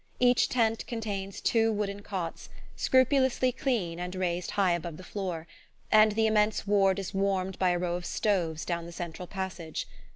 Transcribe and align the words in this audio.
Each 0.19 0.49
tent 0.49 0.87
contains 0.87 1.39
two 1.41 1.71
wooden 1.71 1.99
cots, 2.01 2.49
scrupulously 2.75 3.51
clean 3.51 3.99
and 3.99 4.15
raised 4.15 4.49
high 4.57 4.71
above 4.71 4.97
the 4.97 5.03
floor; 5.03 5.45
and 5.91 6.13
the 6.13 6.25
immense 6.25 6.65
ward 6.65 6.97
is 6.97 7.13
warmed 7.13 7.59
by 7.59 7.69
a 7.69 7.77
row 7.77 7.97
of 7.97 8.05
stoves 8.07 8.65
down 8.65 8.87
the 8.87 8.91
central 8.91 9.27
passage. 9.27 9.87